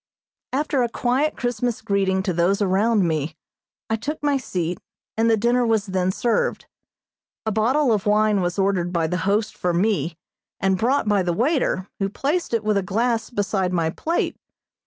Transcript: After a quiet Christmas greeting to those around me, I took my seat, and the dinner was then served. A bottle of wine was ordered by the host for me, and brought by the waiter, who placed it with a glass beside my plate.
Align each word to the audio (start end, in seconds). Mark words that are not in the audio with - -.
After 0.51 0.81
a 0.81 0.89
quiet 0.89 1.37
Christmas 1.37 1.79
greeting 1.79 2.23
to 2.23 2.33
those 2.33 2.59
around 2.59 3.07
me, 3.07 3.35
I 3.87 3.97
took 3.97 4.17
my 4.23 4.35
seat, 4.35 4.79
and 5.15 5.29
the 5.29 5.37
dinner 5.37 5.63
was 5.63 5.85
then 5.85 6.11
served. 6.11 6.65
A 7.45 7.51
bottle 7.51 7.93
of 7.93 8.07
wine 8.07 8.41
was 8.41 8.57
ordered 8.57 8.91
by 8.91 9.05
the 9.05 9.17
host 9.29 9.55
for 9.55 9.73
me, 9.75 10.17
and 10.59 10.75
brought 10.79 11.07
by 11.07 11.21
the 11.21 11.33
waiter, 11.33 11.87
who 11.99 12.09
placed 12.09 12.51
it 12.51 12.63
with 12.63 12.77
a 12.77 12.81
glass 12.81 13.29
beside 13.29 13.73
my 13.73 13.91
plate. 13.91 14.35